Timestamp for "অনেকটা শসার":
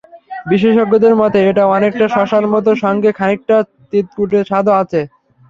1.75-2.45